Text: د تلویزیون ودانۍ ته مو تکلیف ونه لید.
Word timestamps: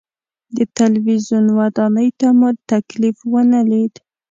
د 0.55 0.57
تلویزیون 0.77 1.45
ودانۍ 1.57 2.09
ته 2.19 2.27
مو 2.37 2.49
تکلیف 2.71 3.17
ونه 3.31 3.59
لید. 3.69 3.93